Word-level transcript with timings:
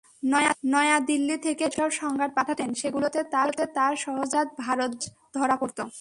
নয়াদিল্লি 0.65 1.37
থেকে 1.37 1.65
তিনি 1.65 1.75
যেসব 1.75 1.89
সংবাদ 1.89 2.29
পাঠাতেন 2.35 2.73
সেগুলোতে 2.73 3.19
তাঁর 3.73 3.95
সহজাত 3.95 4.47
ভারত-বিদ্বেষ 4.59 5.11
ধরা 5.33 5.55
পড়ত। 5.55 5.81